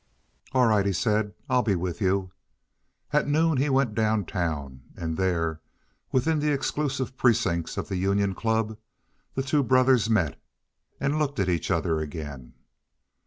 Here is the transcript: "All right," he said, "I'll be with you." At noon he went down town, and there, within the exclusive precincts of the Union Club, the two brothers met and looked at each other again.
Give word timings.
"All 0.53 0.65
right," 0.65 0.83
he 0.83 0.93
said, 0.93 1.35
"I'll 1.47 1.61
be 1.61 1.75
with 1.75 2.01
you." 2.01 2.31
At 3.13 3.27
noon 3.27 3.57
he 3.57 3.69
went 3.69 3.93
down 3.93 4.25
town, 4.25 4.81
and 4.97 5.15
there, 5.15 5.61
within 6.11 6.39
the 6.39 6.51
exclusive 6.51 7.15
precincts 7.15 7.77
of 7.77 7.87
the 7.87 7.97
Union 7.97 8.33
Club, 8.33 8.79
the 9.35 9.43
two 9.43 9.61
brothers 9.61 10.09
met 10.09 10.41
and 10.99 11.19
looked 11.19 11.39
at 11.39 11.49
each 11.49 11.69
other 11.69 11.99
again. 11.99 12.55